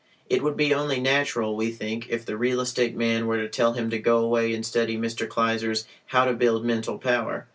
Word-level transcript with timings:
It 0.31 0.41
would 0.41 0.57
be 0.57 0.73
only 0.73 0.99
natural, 0.99 1.55
we 1.55 1.69
think, 1.69 2.09
if 2.09 2.25
the 2.25 2.35
real 2.35 2.59
estate 2.59 2.95
man 2.95 3.27
were 3.27 3.37
to 3.37 3.47
tell 3.47 3.73
him 3.73 3.91
to 3.91 3.99
go 3.99 4.17
away 4.17 4.51
and 4.51 4.65
study 4.65 4.97
Mr. 4.97 5.29
Kleiser's 5.29 5.85
"How 6.07 6.25
to 6.25 6.33
Build 6.33 6.65
Mental 6.65 6.97
Power." 6.97 7.47